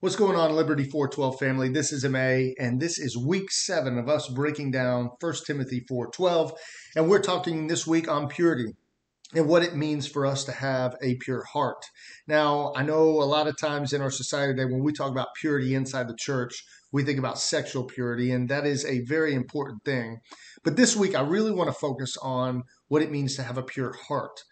What's 0.00 0.14
going 0.14 0.36
on, 0.36 0.54
Liberty 0.54 0.84
412 0.84 1.40
family? 1.40 1.70
This 1.70 1.90
is 1.90 2.04
MA, 2.04 2.52
and 2.60 2.78
this 2.80 3.00
is 3.00 3.18
week 3.18 3.50
seven 3.50 3.98
of 3.98 4.08
us 4.08 4.28
breaking 4.28 4.70
down 4.70 5.10
1 5.20 5.34
Timothy 5.44 5.84
412. 5.88 6.52
And 6.94 7.10
we're 7.10 7.18
talking 7.18 7.66
this 7.66 7.84
week 7.84 8.06
on 8.06 8.28
purity 8.28 8.76
and 9.34 9.48
what 9.48 9.64
it 9.64 9.74
means 9.74 10.06
for 10.06 10.24
us 10.24 10.44
to 10.44 10.52
have 10.52 10.94
a 11.02 11.16
pure 11.16 11.42
heart. 11.52 11.84
Now, 12.28 12.72
I 12.76 12.84
know 12.84 13.06
a 13.08 13.26
lot 13.26 13.48
of 13.48 13.58
times 13.58 13.92
in 13.92 14.00
our 14.00 14.12
society 14.12 14.52
today, 14.52 14.72
when 14.72 14.84
we 14.84 14.92
talk 14.92 15.10
about 15.10 15.34
purity 15.40 15.74
inside 15.74 16.06
the 16.06 16.16
church, 16.16 16.64
we 16.92 17.02
think 17.02 17.18
about 17.18 17.40
sexual 17.40 17.82
purity, 17.82 18.30
and 18.30 18.48
that 18.48 18.66
is 18.66 18.84
a 18.84 19.00
very 19.00 19.34
important 19.34 19.84
thing. 19.84 20.18
But 20.62 20.76
this 20.76 20.94
week, 20.94 21.16
I 21.16 21.22
really 21.22 21.50
want 21.50 21.70
to 21.70 21.74
focus 21.74 22.16
on 22.22 22.62
what 22.86 23.02
it 23.02 23.10
means 23.10 23.34
to 23.34 23.42
have 23.42 23.58
a 23.58 23.64
pure 23.64 23.96
heart. 24.06 24.44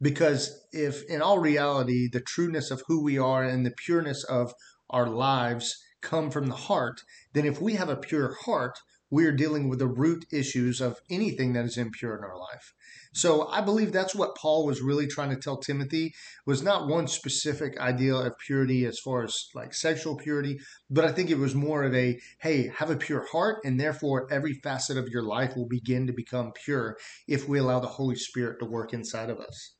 Because 0.00 0.66
if 0.72 1.02
in 1.04 1.22
all 1.22 1.38
reality, 1.38 2.08
the 2.10 2.20
trueness 2.20 2.70
of 2.70 2.82
who 2.86 3.02
we 3.02 3.16
are 3.16 3.44
and 3.44 3.64
the 3.64 3.70
pureness 3.70 4.24
of 4.24 4.52
our 4.94 5.08
lives 5.08 5.76
come 6.00 6.30
from 6.30 6.46
the 6.46 6.54
heart, 6.54 7.02
then 7.32 7.44
if 7.44 7.60
we 7.60 7.74
have 7.74 7.88
a 7.88 7.96
pure 7.96 8.36
heart, 8.44 8.78
we're 9.10 9.32
dealing 9.32 9.68
with 9.68 9.80
the 9.80 9.86
root 9.86 10.24
issues 10.32 10.80
of 10.80 11.00
anything 11.10 11.52
that 11.52 11.64
is 11.64 11.76
impure 11.76 12.16
in 12.16 12.24
our 12.24 12.38
life. 12.38 12.72
So 13.12 13.48
I 13.48 13.60
believe 13.60 13.92
that's 13.92 14.14
what 14.14 14.36
Paul 14.36 14.66
was 14.66 14.80
really 14.80 15.06
trying 15.06 15.30
to 15.30 15.36
tell 15.36 15.56
Timothy 15.56 16.14
was 16.46 16.62
not 16.62 16.88
one 16.88 17.06
specific 17.08 17.78
idea 17.78 18.14
of 18.14 18.38
purity 18.38 18.84
as 18.86 18.98
far 18.98 19.24
as 19.24 19.48
like 19.54 19.74
sexual 19.74 20.16
purity, 20.16 20.58
but 20.90 21.04
I 21.04 21.12
think 21.12 21.30
it 21.30 21.38
was 21.38 21.54
more 21.54 21.84
of 21.84 21.94
a 21.94 22.18
hey, 22.40 22.72
have 22.76 22.90
a 22.90 22.96
pure 22.96 23.26
heart 23.32 23.58
and 23.64 23.78
therefore 23.78 24.26
every 24.30 24.54
facet 24.54 24.96
of 24.96 25.08
your 25.08 25.22
life 25.22 25.56
will 25.56 25.68
begin 25.68 26.06
to 26.06 26.12
become 26.12 26.52
pure 26.64 26.96
if 27.28 27.48
we 27.48 27.58
allow 27.58 27.80
the 27.80 27.86
Holy 27.86 28.16
Spirit 28.16 28.58
to 28.60 28.66
work 28.66 28.92
inside 28.92 29.30
of 29.30 29.38
us. 29.38 29.74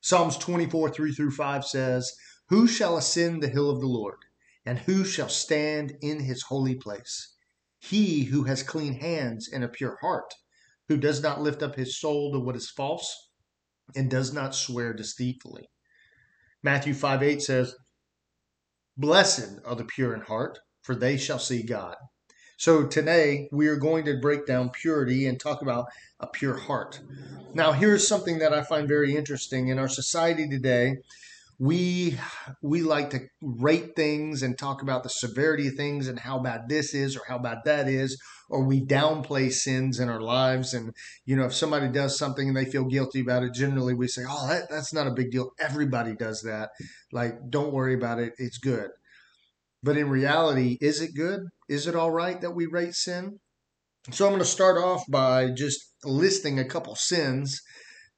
Psalms 0.00 0.36
24, 0.38 0.90
3 0.90 1.12
through 1.12 1.32
5 1.32 1.64
says, 1.64 2.12
Who 2.50 2.68
shall 2.68 2.96
ascend 2.96 3.42
the 3.42 3.48
hill 3.48 3.70
of 3.70 3.80
the 3.80 3.88
Lord? 3.88 4.18
And 4.66 4.80
who 4.80 5.04
shall 5.04 5.28
stand 5.28 5.96
in 6.02 6.20
his 6.20 6.42
holy 6.42 6.74
place? 6.74 7.34
He 7.78 8.24
who 8.24 8.44
has 8.44 8.64
clean 8.64 8.94
hands 8.94 9.48
and 9.48 9.62
a 9.62 9.68
pure 9.68 9.96
heart, 10.00 10.34
who 10.88 10.96
does 10.96 11.22
not 11.22 11.40
lift 11.40 11.62
up 11.62 11.76
his 11.76 11.98
soul 11.98 12.32
to 12.32 12.40
what 12.40 12.56
is 12.56 12.68
false, 12.68 13.30
and 13.94 14.10
does 14.10 14.32
not 14.32 14.56
swear 14.56 14.92
deceitfully. 14.92 15.68
Matthew 16.64 16.94
5 16.94 17.22
8 17.22 17.40
says, 17.40 17.76
Blessed 18.96 19.60
are 19.64 19.76
the 19.76 19.84
pure 19.84 20.14
in 20.14 20.22
heart, 20.22 20.58
for 20.82 20.96
they 20.96 21.16
shall 21.16 21.38
see 21.38 21.62
God. 21.62 21.94
So 22.56 22.86
today 22.86 23.48
we 23.52 23.68
are 23.68 23.76
going 23.76 24.06
to 24.06 24.18
break 24.18 24.46
down 24.46 24.70
purity 24.70 25.26
and 25.26 25.38
talk 25.38 25.62
about 25.62 25.86
a 26.18 26.26
pure 26.26 26.56
heart. 26.56 27.00
Now, 27.54 27.72
here's 27.72 28.08
something 28.08 28.38
that 28.38 28.54
I 28.54 28.62
find 28.62 28.88
very 28.88 29.14
interesting 29.14 29.68
in 29.68 29.78
our 29.78 29.88
society 29.88 30.48
today 30.48 30.96
we 31.58 32.18
we 32.60 32.82
like 32.82 33.10
to 33.10 33.20
rate 33.40 33.96
things 33.96 34.42
and 34.42 34.58
talk 34.58 34.82
about 34.82 35.02
the 35.02 35.08
severity 35.08 35.68
of 35.68 35.74
things 35.74 36.06
and 36.06 36.20
how 36.20 36.38
bad 36.38 36.68
this 36.68 36.94
is 36.94 37.16
or 37.16 37.22
how 37.28 37.38
bad 37.38 37.58
that 37.64 37.88
is 37.88 38.20
or 38.48 38.62
we 38.62 38.80
downplay 38.80 39.50
sins 39.50 39.98
in 39.98 40.08
our 40.08 40.20
lives. 40.20 40.74
And 40.74 40.94
you 41.24 41.34
know 41.36 41.46
if 41.46 41.54
somebody 41.54 41.88
does 41.88 42.18
something 42.18 42.48
and 42.48 42.56
they 42.56 42.66
feel 42.66 42.84
guilty 42.84 43.20
about 43.20 43.42
it 43.42 43.54
generally 43.54 43.94
we 43.94 44.06
say 44.06 44.22
oh 44.28 44.48
that, 44.48 44.68
that's 44.68 44.92
not 44.92 45.06
a 45.06 45.12
big 45.12 45.30
deal. 45.30 45.50
Everybody 45.58 46.14
does 46.14 46.42
that. 46.42 46.70
Like 47.10 47.34
don't 47.48 47.72
worry 47.72 47.94
about 47.94 48.18
it. 48.18 48.34
It's 48.38 48.58
good. 48.58 48.90
But 49.82 49.96
in 49.96 50.10
reality 50.10 50.76
is 50.80 51.00
it 51.00 51.14
good? 51.14 51.48
Is 51.68 51.86
it 51.86 51.96
all 51.96 52.10
right 52.10 52.40
that 52.40 52.54
we 52.54 52.66
rate 52.66 52.94
sin? 52.94 53.40
So 54.12 54.26
i'm 54.26 54.32
going 54.32 54.40
to 54.40 54.48
start 54.48 54.76
off 54.76 55.04
by 55.08 55.50
just 55.50 55.80
listing 56.04 56.60
a 56.60 56.64
couple 56.64 56.94
sins 56.94 57.60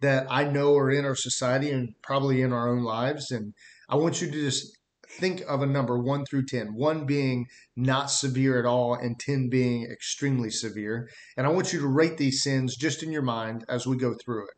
that 0.01 0.27
I 0.31 0.45
know 0.45 0.77
are 0.77 0.91
in 0.91 1.05
our 1.05 1.17
society 1.17 1.71
and 1.71 1.95
probably 2.03 2.43
in 2.43 2.53
our 2.53 2.69
own 2.69 2.83
lives. 2.83 3.31
And 3.31 3.53
I 3.89 3.97
want 3.97 4.21
you 4.21 4.31
to 4.31 4.33
just 4.33 4.77
think 5.11 5.43
of 5.49 5.63
a 5.63 5.67
number 5.67 5.99
one 5.99 6.25
through 6.25 6.45
10, 6.47 6.75
one 6.75 7.07
being 7.07 7.47
not 7.77 8.11
severe 8.11 8.59
at 8.59 8.67
all, 8.67 8.95
and 8.95 9.19
10 9.19 9.49
being 9.51 9.85
extremely 9.91 10.51
severe. 10.51 11.09
And 11.37 11.47
I 11.47 11.51
want 11.51 11.73
you 11.73 11.81
to 11.81 11.89
rate 11.89 12.19
these 12.19 12.43
sins 12.43 12.77
just 12.77 13.03
in 13.03 13.11
your 13.11 13.23
mind 13.23 13.65
as 13.69 13.87
we 13.87 13.97
go 13.97 14.15
through 14.15 14.45
it. 14.45 14.55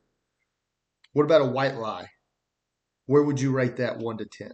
What 1.13 1.25
about 1.25 1.43
a 1.43 1.47
white 1.47 1.77
lie? 1.77 2.07
Where 3.07 3.23
would 3.23 3.41
you 3.41 3.53
rate 3.53 3.77
that 3.77 3.99
1 3.99 4.19
to 4.19 4.27
10? 4.27 4.53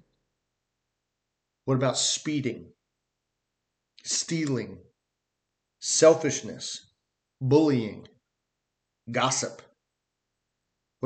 What 1.65 1.75
about 1.75 1.99
speeding, 1.99 2.73
stealing, 4.05 4.79
selfishness, 5.81 6.93
bullying, 7.41 8.07
gossip? 9.11 9.63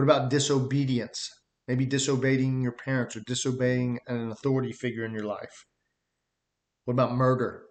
What 0.00 0.04
about 0.04 0.30
disobedience? 0.30 1.28
Maybe 1.68 1.84
disobeying 1.84 2.62
your 2.62 2.72
parents 2.72 3.16
or 3.16 3.20
disobeying 3.26 3.98
an 4.06 4.30
authority 4.30 4.72
figure 4.72 5.04
in 5.04 5.12
your 5.12 5.26
life. 5.26 5.66
What 6.86 6.94
about 6.94 7.12
murder? 7.12 7.64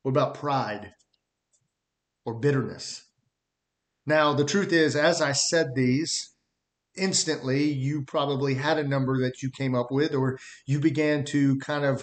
What 0.00 0.12
about 0.12 0.32
pride 0.32 0.92
or 2.24 2.40
bitterness? 2.40 3.04
Now, 4.06 4.32
the 4.32 4.46
truth 4.46 4.72
is, 4.72 4.96
as 4.96 5.20
I 5.20 5.32
said 5.32 5.74
these, 5.74 6.32
instantly 6.96 7.70
you 7.70 8.02
probably 8.06 8.54
had 8.54 8.78
a 8.78 8.88
number 8.88 9.20
that 9.20 9.42
you 9.42 9.50
came 9.50 9.74
up 9.74 9.88
with, 9.90 10.14
or 10.14 10.38
you 10.66 10.80
began 10.80 11.26
to 11.26 11.58
kind 11.58 11.84
of 11.84 12.02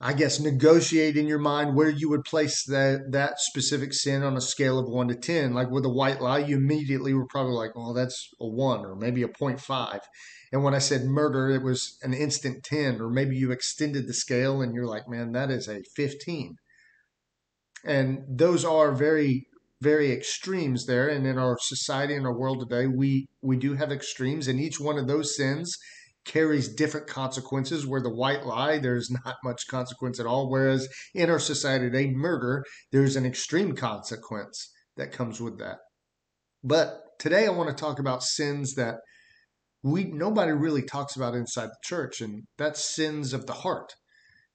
I 0.00 0.12
guess, 0.12 0.38
negotiate 0.38 1.16
in 1.16 1.26
your 1.26 1.38
mind 1.38 1.74
where 1.74 1.88
you 1.88 2.10
would 2.10 2.24
place 2.24 2.64
that 2.64 3.12
that 3.12 3.40
specific 3.40 3.94
sin 3.94 4.22
on 4.22 4.36
a 4.36 4.42
scale 4.42 4.78
of 4.78 4.88
one 4.88 5.08
to 5.08 5.14
ten. 5.14 5.54
Like 5.54 5.70
with 5.70 5.86
a 5.86 5.90
white 5.90 6.20
lie, 6.20 6.40
you 6.40 6.56
immediately 6.56 7.14
were 7.14 7.26
probably 7.26 7.54
like, 7.54 7.70
"Oh, 7.74 7.94
that's 7.94 8.28
a 8.38 8.46
one 8.46 8.84
or 8.84 8.94
maybe 8.94 9.22
a 9.22 9.28
0.5. 9.28 10.00
And 10.52 10.62
when 10.62 10.74
I 10.74 10.80
said 10.80 11.04
murder, 11.04 11.48
it 11.48 11.62
was 11.62 11.96
an 12.02 12.12
instant 12.12 12.62
ten, 12.62 13.00
or 13.00 13.08
maybe 13.08 13.36
you 13.36 13.50
extended 13.50 14.06
the 14.06 14.12
scale 14.12 14.60
and 14.60 14.74
you're 14.74 14.86
like, 14.86 15.08
"Man, 15.08 15.32
that 15.32 15.50
is 15.50 15.66
a 15.66 15.82
15." 15.94 16.56
And 17.84 18.22
those 18.28 18.64
are 18.66 18.92
very, 18.92 19.46
very 19.80 20.12
extremes 20.12 20.84
there. 20.84 21.08
And 21.08 21.26
in 21.26 21.38
our 21.38 21.56
society 21.58 22.14
and 22.14 22.26
our 22.26 22.36
world 22.36 22.60
today, 22.60 22.86
we 22.86 23.28
we 23.40 23.56
do 23.56 23.74
have 23.74 23.90
extremes, 23.90 24.46
and 24.46 24.60
each 24.60 24.78
one 24.78 24.98
of 24.98 25.06
those 25.06 25.34
sins 25.34 25.74
carries 26.26 26.68
different 26.68 27.06
consequences. 27.06 27.86
Where 27.86 28.02
the 28.02 28.14
white 28.14 28.44
lie 28.44 28.78
there's 28.78 29.10
not 29.10 29.36
much 29.42 29.66
consequence 29.68 30.20
at 30.20 30.26
all. 30.26 30.50
Whereas 30.50 30.88
in 31.14 31.30
our 31.30 31.38
society 31.38 31.86
today 31.86 32.10
murder 32.10 32.64
there's 32.92 33.16
an 33.16 33.24
extreme 33.24 33.74
consequence 33.74 34.70
that 34.96 35.12
comes 35.12 35.40
with 35.40 35.58
that. 35.58 35.78
But 36.62 37.00
today 37.18 37.46
i 37.46 37.50
want 37.50 37.70
to 37.70 37.74
talk 37.74 37.98
about 37.98 38.22
sins 38.22 38.74
that 38.74 38.96
we 39.82 40.04
nobody 40.04 40.52
really 40.52 40.82
talks 40.82 41.16
about 41.16 41.34
inside 41.34 41.68
the 41.68 41.76
church 41.82 42.20
and 42.20 42.42
that's 42.58 42.84
sins 42.84 43.32
of 43.32 43.46
the 43.46 43.52
heart. 43.52 43.94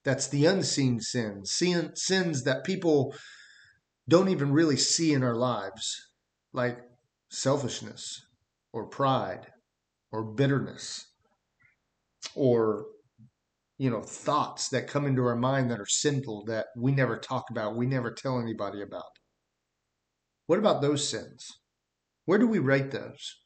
That's 0.04 0.28
the 0.28 0.46
unseen 0.46 1.00
sins 1.00 1.52
sin, 1.54 1.92
sins 1.96 2.44
that 2.44 2.64
people 2.64 3.16
don't 4.10 4.30
even 4.30 4.52
really 4.52 4.78
see 4.78 5.14
in 5.14 5.24
our 5.24 5.36
lives 5.36 5.96
like 6.54 6.80
selfishness 7.30 8.26
or 8.74 8.88
pride 8.88 9.48
or 10.12 10.24
bitterness 10.24 11.06
or 12.36 12.86
you 13.78 13.90
know 13.90 14.02
thoughts 14.02 14.70
that 14.70 14.88
come 14.88 15.06
into 15.06 15.26
our 15.26 15.36
mind 15.36 15.72
that 15.72 15.80
are 15.80 15.86
sinful 15.88 16.46
that 16.46 16.68
we 16.78 16.92
never 16.92 17.18
talk 17.18 17.46
about 17.50 17.76
we 17.76 17.86
never 17.86 18.12
tell 18.12 18.40
anybody 18.40 18.82
about. 18.82 19.18
What 20.48 20.60
about 20.60 20.82
those 20.82 21.08
sins? 21.08 21.48
Where 22.26 22.38
do 22.38 22.48
we 22.48 22.60
rate 22.60 22.92
those? 22.92 23.38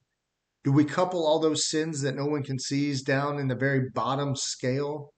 Do 0.63 0.72
we 0.72 0.84
couple 0.84 1.25
all 1.25 1.40
those 1.40 1.69
sins 1.69 2.02
that 2.02 2.16
no 2.16 2.25
one 2.25 2.44
can 2.44 2.58
see 2.58 2.94
down 2.96 3.40
in 3.40 3.47
the 3.47 3.56
very 3.56 3.90
bottom 3.94 4.36
scale? 4.36 5.13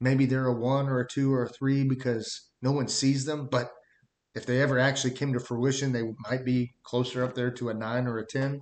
Maybe 0.00 0.26
they're 0.26 0.46
a 0.46 0.54
one 0.54 0.88
or 0.88 1.00
a 1.00 1.08
two 1.08 1.32
or 1.32 1.44
a 1.44 1.48
three 1.48 1.84
because 1.84 2.50
no 2.62 2.72
one 2.72 2.88
sees 2.88 3.24
them 3.24 3.48
but 3.50 3.70
if 4.34 4.46
they 4.46 4.60
ever 4.60 4.78
actually 4.78 5.12
came 5.12 5.32
to 5.32 5.40
fruition 5.40 5.92
they 5.92 6.02
might 6.28 6.44
be 6.44 6.74
closer 6.82 7.24
up 7.24 7.34
there 7.34 7.50
to 7.52 7.68
a 7.70 7.74
nine 7.74 8.06
or 8.06 8.18
a 8.18 8.26
ten 8.26 8.60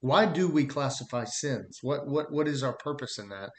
why 0.00 0.26
do 0.26 0.48
we 0.48 0.66
classify 0.66 1.24
sins? 1.24 1.78
What 1.82 2.06
what 2.06 2.32
what 2.32 2.48
is 2.48 2.62
our 2.62 2.76
purpose 2.76 3.18
in 3.18 3.28
that? 3.30 3.50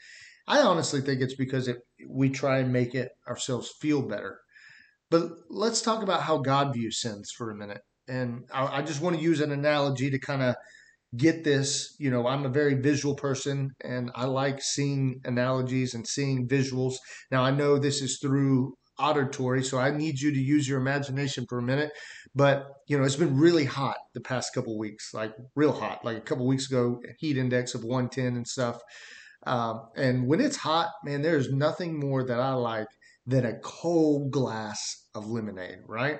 I 0.46 0.60
honestly 0.60 1.00
think 1.00 1.20
it's 1.20 1.34
because 1.34 1.68
it, 1.68 1.78
we 2.08 2.30
try 2.30 2.58
and 2.58 2.72
make 2.72 2.94
it 2.94 3.10
ourselves 3.28 3.72
feel 3.80 4.02
better. 4.02 4.38
But 5.10 5.30
let's 5.50 5.82
talk 5.82 6.02
about 6.02 6.22
how 6.22 6.38
God 6.38 6.72
views 6.74 7.00
sins 7.00 7.30
for 7.36 7.50
a 7.50 7.56
minute. 7.56 7.82
And 8.08 8.44
I, 8.52 8.78
I 8.78 8.82
just 8.82 9.02
want 9.02 9.16
to 9.16 9.22
use 9.22 9.40
an 9.40 9.52
analogy 9.52 10.10
to 10.10 10.18
kind 10.18 10.42
of 10.42 10.54
get 11.16 11.44
this. 11.44 11.94
You 11.98 12.10
know, 12.10 12.26
I'm 12.26 12.46
a 12.46 12.50
very 12.50 12.74
visual 12.74 13.14
person 13.14 13.70
and 13.82 14.10
I 14.14 14.24
like 14.24 14.62
seeing 14.62 15.20
analogies 15.24 15.94
and 15.94 16.06
seeing 16.06 16.48
visuals. 16.48 16.94
Now, 17.30 17.42
I 17.42 17.50
know 17.50 17.78
this 17.78 18.00
is 18.00 18.18
through 18.20 18.74
auditory. 18.98 19.62
So 19.62 19.78
I 19.78 19.90
need 19.90 20.20
you 20.20 20.32
to 20.32 20.40
use 20.40 20.68
your 20.68 20.80
imagination 20.80 21.46
for 21.48 21.58
a 21.58 21.62
minute. 21.62 21.92
But 22.34 22.66
you 22.86 22.98
know, 22.98 23.04
it's 23.04 23.16
been 23.16 23.38
really 23.38 23.64
hot 23.64 23.96
the 24.14 24.20
past 24.20 24.54
couple 24.54 24.78
weeks, 24.78 25.12
like 25.14 25.34
real 25.54 25.72
hot. 25.72 26.04
Like 26.04 26.16
a 26.16 26.22
couple 26.22 26.46
weeks 26.46 26.68
ago, 26.68 27.00
heat 27.18 27.36
index 27.36 27.74
of 27.74 27.84
110 27.84 28.36
and 28.36 28.46
stuff. 28.46 28.80
Um, 29.46 29.88
and 29.96 30.26
when 30.26 30.40
it's 30.40 30.56
hot, 30.56 30.90
man, 31.04 31.22
there's 31.22 31.52
nothing 31.52 31.98
more 31.98 32.24
that 32.24 32.40
I 32.40 32.52
like 32.54 32.88
than 33.26 33.44
a 33.44 33.58
cold 33.60 34.30
glass 34.30 35.06
of 35.14 35.28
lemonade, 35.28 35.78
right? 35.86 36.18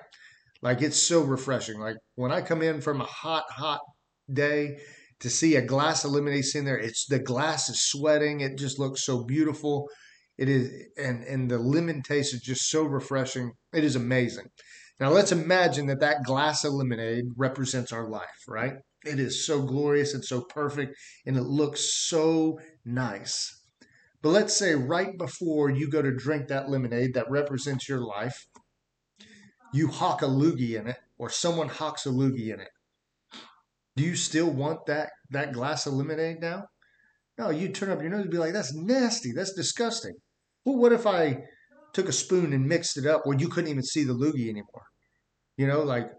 Like 0.63 0.83
it's 0.83 1.01
so 1.01 1.23
refreshing. 1.23 1.79
Like 1.79 1.97
when 2.15 2.33
I 2.33 2.41
come 2.43 2.63
in 2.63 2.81
from 2.81 3.01
a 3.01 3.05
hot, 3.05 3.45
hot 3.51 3.81
day 4.33 4.79
to 5.21 5.31
see 5.31 5.57
a 5.57 5.63
glass 5.63 6.05
of 6.05 6.13
lemonade 6.13 6.45
sitting 6.45 6.67
there, 6.67 6.79
it's 6.79 7.07
the 7.07 7.19
glass 7.19 7.69
is 7.69 7.85
sweating. 7.85 8.41
It 8.41 8.57
just 8.57 8.79
looks 8.79 9.05
so 9.05 9.25
beautiful 9.25 9.89
It 10.39 10.49
is, 10.49 10.87
and 10.97 11.25
and 11.25 11.51
the 11.51 11.59
lemon 11.59 12.03
taste 12.03 12.33
is 12.33 12.41
just 12.41 12.71
so 12.71 12.85
refreshing. 12.85 13.53
It 13.73 13.83
is 13.83 13.97
amazing. 13.97 14.47
Now 15.01 15.11
let's 15.11 15.33
imagine 15.33 15.87
that 15.87 16.01
that 16.01 16.25
glass 16.25 16.65
of 16.65 16.75
lemonade 16.75 17.25
represents 17.37 17.93
our 17.93 18.09
life, 18.09 18.45
right? 18.47 18.75
It 19.05 19.19
is 19.19 19.45
so 19.45 19.63
glorious 19.63 20.15
and 20.15 20.25
so 20.25 20.43
perfect, 20.43 20.97
and 21.27 21.37
it 21.37 21.43
looks 21.43 21.93
so 21.93 22.61
nice. 22.85 23.61
But 24.23 24.31
let's 24.31 24.55
say 24.55 24.75
right 24.75 25.17
before 25.19 25.71
you 25.71 25.89
go 25.91 26.03
to 26.03 26.15
drink 26.15 26.49
that 26.49 26.69
lemonade 26.69 27.15
that 27.15 27.31
represents 27.31 27.89
your 27.89 28.01
life, 28.01 28.47
you 29.73 29.89
hawk 29.89 30.23
a 30.23 30.27
loogie 30.27 30.79
in 30.79 30.89
it, 30.89 30.99
or 31.19 31.31
someone 31.31 31.69
hawks 31.69 32.07
a 32.07 32.11
loogie 32.11 32.53
in 32.53 32.61
it. 32.61 32.71
Do 33.97 34.05
you 34.05 34.15
still 34.15 34.51
want 34.51 34.87
that 34.87 35.11
that 35.31 35.53
glass 35.53 35.87
of 35.87 35.95
lemonade 35.95 36.41
now? 36.41 36.67
No, 37.37 37.51
you 37.51 37.69
turn 37.69 37.91
up 37.91 38.01
your 38.01 38.11
nose 38.11 38.23
and 38.23 38.31
be 38.31 38.39
like, 38.39 38.53
"That's 38.53 38.75
nasty. 38.75 39.33
That's 39.33 39.53
disgusting." 39.53 40.15
Well, 40.69 40.77
what 40.77 40.93
if 40.93 41.07
I 41.07 41.45
took 41.95 42.11
a 42.11 42.13
spoon 42.13 42.53
and 42.53 42.69
mixed 42.69 42.99
it 42.99 43.07
up 43.07 43.25
where 43.25 43.39
you 43.39 43.49
couldn't 43.49 43.71
even 43.71 43.83
see 43.83 44.05
the 44.05 44.13
loogie 44.13 44.51
anymore? 44.51 44.85
You 45.57 45.67
know, 45.67 45.81
like, 45.81 46.11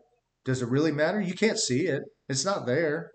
does 0.43 0.63
it 0.63 0.69
really 0.69 0.91
matter? 0.91 1.21
You 1.21 1.35
can't 1.35 1.59
see 1.59 1.85
it. 1.85 2.01
It's 2.27 2.45
not 2.45 2.65
there, 2.65 3.11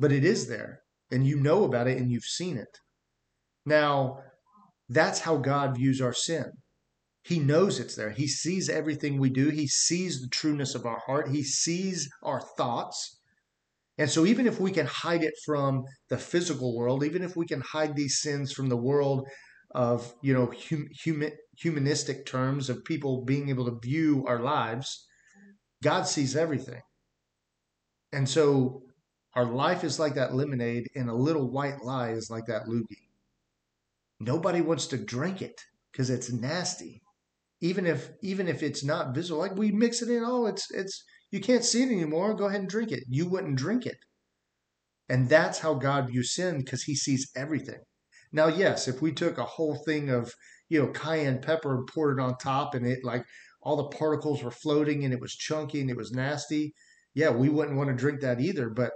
but 0.00 0.10
it 0.10 0.24
is 0.24 0.48
there, 0.48 0.80
and 1.08 1.24
you 1.24 1.36
know 1.36 1.62
about 1.62 1.86
it 1.86 1.98
and 1.98 2.10
you've 2.10 2.24
seen 2.24 2.56
it. 2.56 2.80
Now, 3.64 4.24
that's 4.88 5.20
how 5.20 5.36
God 5.36 5.76
views 5.76 6.00
our 6.00 6.12
sin. 6.12 6.46
He 7.22 7.38
knows 7.38 7.78
it's 7.78 7.94
there. 7.94 8.10
He 8.10 8.26
sees 8.26 8.68
everything 8.68 9.20
we 9.20 9.30
do. 9.30 9.50
He 9.50 9.68
sees 9.68 10.20
the 10.20 10.28
trueness 10.28 10.74
of 10.74 10.84
our 10.84 10.98
heart. 11.06 11.28
He 11.28 11.44
sees 11.44 12.08
our 12.24 12.40
thoughts. 12.40 13.20
And 13.98 14.10
so, 14.10 14.26
even 14.26 14.48
if 14.48 14.58
we 14.58 14.72
can 14.72 14.86
hide 14.86 15.22
it 15.22 15.34
from 15.44 15.84
the 16.08 16.18
physical 16.18 16.76
world, 16.76 17.04
even 17.04 17.22
if 17.22 17.36
we 17.36 17.46
can 17.46 17.60
hide 17.60 17.94
these 17.94 18.20
sins 18.20 18.52
from 18.52 18.68
the 18.68 18.76
world 18.76 19.28
of, 19.74 20.14
you 20.22 20.32
know, 20.34 20.52
hum, 20.68 20.88
human, 20.92 21.32
humanistic 21.58 22.26
terms 22.26 22.68
of 22.70 22.84
people 22.84 23.24
being 23.24 23.48
able 23.48 23.66
to 23.66 23.78
view 23.82 24.24
our 24.26 24.40
lives, 24.40 25.06
God 25.82 26.04
sees 26.04 26.36
everything. 26.36 26.82
And 28.12 28.28
so, 28.28 28.82
our 29.34 29.44
life 29.44 29.84
is 29.84 29.98
like 29.98 30.14
that 30.14 30.34
lemonade, 30.34 30.88
and 30.94 31.10
a 31.10 31.14
little 31.14 31.50
white 31.50 31.82
lie 31.82 32.10
is 32.10 32.30
like 32.30 32.46
that 32.46 32.66
loogie. 32.66 33.08
Nobody 34.18 34.62
wants 34.62 34.86
to 34.88 34.96
drink 34.96 35.42
it 35.42 35.60
because 35.92 36.08
it's 36.08 36.32
nasty 36.32 37.02
even 37.60 37.86
if 37.86 38.10
even 38.22 38.48
if 38.48 38.62
it's 38.62 38.84
not 38.84 39.14
visible 39.14 39.38
like 39.38 39.56
we 39.56 39.70
mix 39.72 40.02
it 40.02 40.10
in 40.10 40.22
oh 40.24 40.46
it's 40.46 40.70
it's 40.70 41.04
you 41.30 41.40
can't 41.40 41.64
see 41.64 41.82
it 41.82 41.90
anymore 41.90 42.34
go 42.34 42.46
ahead 42.46 42.60
and 42.60 42.68
drink 42.68 42.92
it 42.92 43.04
you 43.08 43.28
wouldn't 43.28 43.56
drink 43.56 43.86
it 43.86 43.98
and 45.08 45.28
that's 45.28 45.58
how 45.60 45.74
god 45.74 46.08
views 46.08 46.34
sin 46.34 46.58
because 46.58 46.82
he 46.82 46.94
sees 46.94 47.30
everything 47.34 47.80
now 48.36 48.46
yes 48.46 48.86
if 48.86 49.02
we 49.02 49.12
took 49.12 49.38
a 49.38 49.44
whole 49.44 49.76
thing 49.84 50.10
of 50.10 50.32
you 50.68 50.80
know 50.80 50.88
cayenne 50.92 51.40
pepper 51.40 51.74
and 51.74 51.86
poured 51.86 52.18
it 52.18 52.22
on 52.22 52.36
top 52.36 52.74
and 52.74 52.86
it 52.86 53.00
like 53.02 53.24
all 53.62 53.76
the 53.76 53.96
particles 53.96 54.42
were 54.42 54.50
floating 54.50 55.04
and 55.04 55.12
it 55.12 55.20
was 55.20 55.34
chunky 55.34 55.80
and 55.80 55.90
it 55.90 55.96
was 55.96 56.12
nasty 56.12 56.72
yeah 57.14 57.30
we 57.30 57.48
wouldn't 57.48 57.76
want 57.76 57.88
to 57.88 57.96
drink 57.96 58.20
that 58.20 58.40
either 58.40 58.68
but 58.68 58.92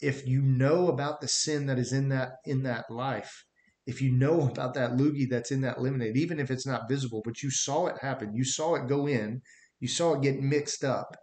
if 0.00 0.26
you 0.26 0.42
know 0.42 0.88
about 0.88 1.20
the 1.20 1.28
sin 1.28 1.66
that 1.66 1.78
is 1.78 1.92
in 1.92 2.08
that 2.08 2.32
in 2.44 2.62
that 2.62 2.84
life 2.90 3.44
if 3.86 4.00
you 4.00 4.12
know 4.12 4.40
about 4.50 4.74
that 4.74 4.92
loogie 4.92 5.28
that's 5.28 5.50
in 5.50 5.60
that 5.62 5.80
lemonade, 5.80 6.16
even 6.16 6.40
if 6.40 6.50
it's 6.50 6.66
not 6.66 6.88
visible, 6.88 7.22
but 7.24 7.42
you 7.42 7.50
saw 7.50 7.86
it 7.86 7.96
happen, 8.00 8.34
you 8.34 8.44
saw 8.44 8.74
it 8.74 8.88
go 8.88 9.06
in, 9.06 9.42
you 9.80 9.88
saw 9.88 10.14
it 10.14 10.22
get 10.22 10.40
mixed 10.40 10.84
up, 10.84 11.16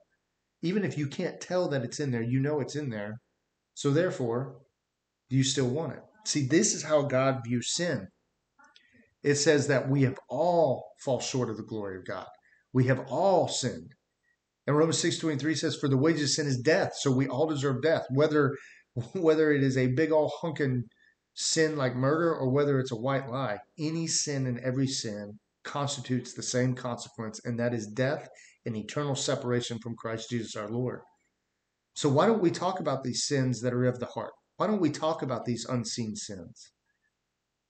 even 0.61 0.85
if 0.85 0.97
you 0.97 1.07
can't 1.07 1.41
tell 1.41 1.67
that 1.69 1.83
it's 1.83 1.99
in 1.99 2.11
there, 2.11 2.21
you 2.21 2.39
know 2.39 2.59
it's 2.59 2.75
in 2.75 2.89
there. 2.89 3.19
So 3.73 3.91
therefore, 3.91 4.57
do 5.29 5.37
you 5.37 5.43
still 5.43 5.69
want 5.69 5.93
it? 5.93 6.03
See, 6.25 6.45
this 6.45 6.73
is 6.73 6.83
how 6.83 7.03
God 7.03 7.41
views 7.45 7.73
sin. 7.73 8.07
It 9.23 9.35
says 9.35 9.67
that 9.67 9.89
we 9.89 10.03
have 10.03 10.17
all 10.29 10.91
fall 11.03 11.19
short 11.19 11.49
of 11.49 11.57
the 11.57 11.63
glory 11.63 11.97
of 11.97 12.05
God. 12.05 12.27
We 12.73 12.85
have 12.87 12.99
all 13.07 13.47
sinned. 13.47 13.93
And 14.67 14.77
Romans 14.77 15.01
6.23 15.01 15.57
says, 15.57 15.75
For 15.75 15.87
the 15.87 15.97
wages 15.97 16.23
of 16.23 16.29
sin 16.29 16.47
is 16.47 16.59
death. 16.59 16.93
So 16.95 17.11
we 17.11 17.27
all 17.27 17.47
deserve 17.47 17.81
death. 17.81 18.05
Whether 18.09 18.55
whether 19.13 19.51
it 19.51 19.63
is 19.63 19.77
a 19.77 19.87
big 19.87 20.11
old 20.11 20.31
hunkin' 20.41 20.83
sin 21.33 21.77
like 21.77 21.95
murder 21.95 22.33
or 22.33 22.49
whether 22.49 22.79
it's 22.79 22.91
a 22.91 22.95
white 22.95 23.29
lie, 23.29 23.57
any 23.79 24.07
sin 24.07 24.47
and 24.47 24.59
every 24.59 24.87
sin 24.87 25.39
constitutes 25.63 26.33
the 26.33 26.43
same 26.43 26.75
consequence, 26.75 27.39
and 27.45 27.59
that 27.59 27.73
is 27.73 27.87
death 27.87 28.27
and 28.65 28.75
eternal 28.75 29.15
separation 29.15 29.79
from 29.79 29.95
Christ 29.95 30.29
Jesus 30.29 30.55
our 30.55 30.69
Lord. 30.69 31.01
So, 31.93 32.09
why 32.09 32.25
don't 32.25 32.41
we 32.41 32.51
talk 32.51 32.79
about 32.79 33.03
these 33.03 33.25
sins 33.25 33.61
that 33.61 33.73
are 33.73 33.85
of 33.85 33.99
the 33.99 34.05
heart? 34.07 34.33
Why 34.61 34.67
don't 34.67 34.79
we 34.79 34.91
talk 34.91 35.23
about 35.23 35.45
these 35.45 35.65
unseen 35.65 36.15
sins? 36.15 36.69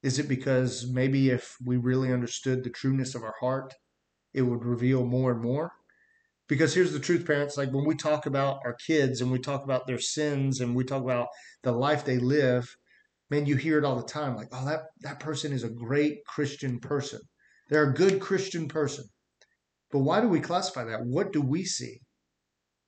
Is 0.02 0.18
it 0.18 0.28
because 0.28 0.86
maybe 0.92 1.30
if 1.30 1.56
we 1.64 1.78
really 1.78 2.12
understood 2.12 2.62
the 2.62 2.68
trueness 2.68 3.14
of 3.14 3.22
our 3.22 3.32
heart, 3.40 3.72
it 4.34 4.42
would 4.42 4.62
reveal 4.62 5.06
more 5.06 5.32
and 5.32 5.40
more? 5.40 5.72
Because 6.50 6.74
here's 6.74 6.92
the 6.92 7.00
truth, 7.00 7.26
parents 7.26 7.56
like 7.56 7.72
when 7.72 7.86
we 7.86 7.94
talk 7.94 8.26
about 8.26 8.60
our 8.66 8.74
kids 8.74 9.22
and 9.22 9.32
we 9.32 9.38
talk 9.38 9.64
about 9.64 9.86
their 9.86 9.98
sins 9.98 10.60
and 10.60 10.76
we 10.76 10.84
talk 10.84 11.02
about 11.02 11.28
the 11.62 11.72
life 11.72 12.04
they 12.04 12.18
live, 12.18 12.76
man, 13.30 13.46
you 13.46 13.56
hear 13.56 13.78
it 13.78 13.86
all 13.86 13.96
the 13.96 14.02
time 14.02 14.36
like, 14.36 14.48
oh, 14.52 14.66
that, 14.66 14.80
that 15.00 15.18
person 15.18 15.50
is 15.50 15.64
a 15.64 15.70
great 15.70 16.18
Christian 16.26 16.78
person. 16.78 17.20
They're 17.70 17.88
a 17.88 17.94
good 17.94 18.20
Christian 18.20 18.68
person. 18.68 19.06
But 19.90 20.00
why 20.00 20.20
do 20.20 20.28
we 20.28 20.40
classify 20.40 20.84
that? 20.84 21.06
What 21.06 21.32
do 21.32 21.40
we 21.40 21.64
see? 21.64 22.00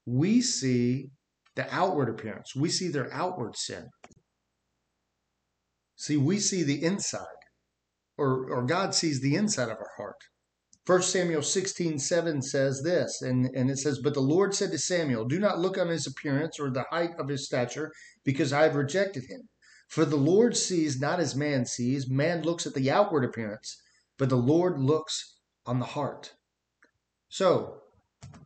We 0.04 0.42
see 0.42 1.08
the 1.56 1.72
outward 1.74 2.08
appearance, 2.08 2.54
we 2.54 2.68
see 2.68 2.88
their 2.88 3.12
outward 3.12 3.56
sin. 3.56 3.88
See, 5.96 6.16
we 6.16 6.38
see 6.38 6.62
the 6.62 6.82
inside, 6.82 7.26
or, 8.18 8.50
or 8.50 8.64
God 8.64 8.94
sees 8.94 9.20
the 9.20 9.36
inside 9.36 9.68
of 9.68 9.78
our 9.78 9.90
heart. 9.96 10.16
1 10.86 11.00
Samuel 11.02 11.42
16, 11.42 11.98
7 11.98 12.42
says 12.42 12.82
this, 12.82 13.22
and, 13.22 13.46
and 13.54 13.70
it 13.70 13.78
says, 13.78 14.00
But 14.00 14.12
the 14.12 14.20
Lord 14.20 14.54
said 14.54 14.70
to 14.72 14.78
Samuel, 14.78 15.24
Do 15.24 15.38
not 15.38 15.58
look 15.58 15.78
on 15.78 15.88
his 15.88 16.06
appearance 16.06 16.60
or 16.60 16.70
the 16.70 16.84
height 16.90 17.12
of 17.18 17.28
his 17.28 17.46
stature, 17.46 17.90
because 18.22 18.52
I 18.52 18.64
have 18.64 18.74
rejected 18.74 19.24
him. 19.30 19.48
For 19.88 20.04
the 20.04 20.16
Lord 20.16 20.56
sees 20.56 21.00
not 21.00 21.20
as 21.20 21.34
man 21.34 21.64
sees. 21.64 22.10
Man 22.10 22.42
looks 22.42 22.66
at 22.66 22.74
the 22.74 22.90
outward 22.90 23.24
appearance, 23.24 23.80
but 24.18 24.28
the 24.28 24.36
Lord 24.36 24.78
looks 24.78 25.38
on 25.64 25.78
the 25.78 25.86
heart. 25.86 26.34
So, 27.28 27.83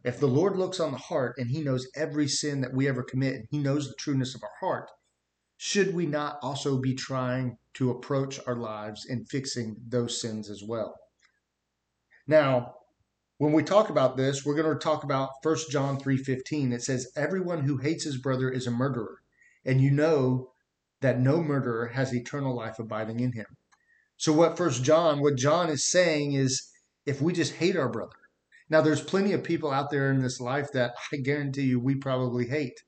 if 0.04 0.20
the 0.20 0.26
Lord 0.26 0.56
looks 0.56 0.80
on 0.80 0.92
the 0.92 0.98
heart 0.98 1.34
and 1.38 1.50
he 1.50 1.62
knows 1.62 1.88
every 1.94 2.28
sin 2.28 2.60
that 2.62 2.72
we 2.72 2.88
ever 2.88 3.02
commit 3.02 3.34
and 3.34 3.46
he 3.50 3.58
knows 3.58 3.88
the 3.88 3.94
trueness 3.98 4.34
of 4.34 4.42
our 4.42 4.50
heart, 4.60 4.90
should 5.56 5.94
we 5.94 6.06
not 6.06 6.38
also 6.40 6.78
be 6.78 6.94
trying 6.94 7.58
to 7.74 7.90
approach 7.90 8.40
our 8.46 8.56
lives 8.56 9.04
in 9.04 9.24
fixing 9.24 9.76
those 9.88 10.20
sins 10.20 10.48
as 10.48 10.62
well? 10.62 10.94
Now, 12.26 12.74
when 13.38 13.52
we 13.52 13.62
talk 13.62 13.88
about 13.88 14.16
this, 14.16 14.44
we're 14.44 14.60
going 14.60 14.72
to 14.72 14.82
talk 14.82 15.04
about 15.04 15.30
1 15.42 15.56
John 15.70 15.98
3:15. 15.98 16.72
It 16.72 16.82
says 16.82 17.10
everyone 17.16 17.64
who 17.64 17.78
hates 17.78 18.04
his 18.04 18.18
brother 18.18 18.50
is 18.50 18.66
a 18.66 18.70
murderer. 18.70 19.18
And 19.64 19.80
you 19.80 19.90
know 19.90 20.52
that 21.00 21.20
no 21.20 21.40
murderer 21.42 21.88
has 21.88 22.14
eternal 22.14 22.54
life 22.54 22.78
abiding 22.78 23.20
in 23.20 23.32
him. 23.32 23.46
So 24.16 24.32
what 24.32 24.56
first 24.56 24.82
John, 24.82 25.20
what 25.20 25.36
John 25.36 25.70
is 25.70 25.84
saying 25.84 26.32
is 26.32 26.68
if 27.06 27.22
we 27.22 27.32
just 27.32 27.54
hate 27.54 27.76
our 27.76 27.88
brother. 27.88 28.16
Now 28.70 28.80
there's 28.80 29.02
plenty 29.02 29.32
of 29.32 29.42
people 29.42 29.70
out 29.70 29.90
there 29.90 30.10
in 30.10 30.20
this 30.20 30.40
life 30.40 30.68
that 30.72 30.94
I 31.12 31.16
guarantee 31.16 31.62
you 31.62 31.80
we 31.80 31.94
probably 31.94 32.46
hate. 32.46 32.78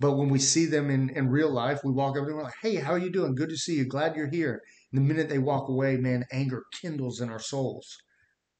But 0.00 0.16
when 0.16 0.30
we 0.30 0.38
see 0.38 0.66
them 0.66 0.90
in, 0.90 1.10
in 1.10 1.28
real 1.28 1.50
life, 1.50 1.80
we 1.84 1.92
walk 1.92 2.10
up 2.10 2.14
to 2.14 2.20
them 2.20 2.28
and 2.30 2.36
we're 2.38 2.44
like, 2.44 2.54
hey, 2.60 2.76
how 2.76 2.92
are 2.92 2.98
you 2.98 3.10
doing? 3.10 3.34
Good 3.34 3.50
to 3.50 3.56
see 3.56 3.76
you. 3.76 3.84
Glad 3.84 4.16
you're 4.16 4.30
here. 4.30 4.60
And 4.90 4.98
the 4.98 5.06
minute 5.06 5.28
they 5.28 5.38
walk 5.38 5.68
away, 5.68 5.96
man, 5.96 6.24
anger 6.32 6.64
kindles 6.80 7.20
in 7.20 7.30
our 7.30 7.38
souls. 7.38 7.86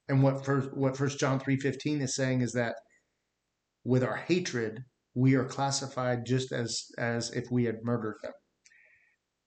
And 0.08 0.22
what 0.22 0.44
first 0.44 0.76
what 0.76 0.96
first 0.96 1.18
John 1.18 1.40
3.15 1.40 2.02
is 2.02 2.14
saying 2.14 2.42
is 2.42 2.52
that 2.52 2.76
with 3.84 4.04
our 4.04 4.16
hatred, 4.16 4.84
we 5.14 5.34
are 5.34 5.44
classified 5.44 6.24
just 6.26 6.52
as 6.52 6.84
as 6.98 7.30
if 7.32 7.50
we 7.50 7.64
had 7.64 7.82
murdered 7.82 8.16
them. 8.22 8.32